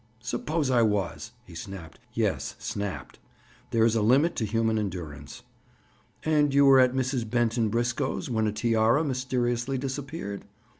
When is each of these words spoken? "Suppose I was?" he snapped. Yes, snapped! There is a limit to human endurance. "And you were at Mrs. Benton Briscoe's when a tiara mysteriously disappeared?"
"Suppose 0.23 0.71
I 0.71 0.81
was?" 0.81 1.31
he 1.45 1.53
snapped. 1.53 1.99
Yes, 2.13 2.55
snapped! 2.57 3.19
There 3.69 3.85
is 3.85 3.95
a 3.95 4.01
limit 4.01 4.35
to 4.37 4.45
human 4.47 4.79
endurance. 4.79 5.43
"And 6.23 6.55
you 6.55 6.65
were 6.65 6.79
at 6.79 6.95
Mrs. 6.95 7.29
Benton 7.29 7.69
Briscoe's 7.69 8.27
when 8.27 8.47
a 8.47 8.51
tiara 8.51 9.03
mysteriously 9.03 9.77
disappeared?" 9.77 10.45